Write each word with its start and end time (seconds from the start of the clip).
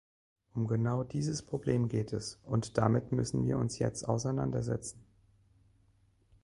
Um 0.55 0.65
genau 0.65 1.03
dieses 1.03 1.43
Problem 1.43 1.87
geht 1.87 2.11
es, 2.11 2.39
und 2.43 2.79
damit 2.79 3.11
müssen 3.11 3.45
wir 3.45 3.59
uns 3.59 3.77
jetzt 3.77 4.09
auseinandersetzen. 4.09 5.05